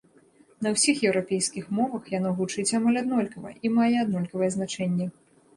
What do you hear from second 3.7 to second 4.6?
мае аднолькавае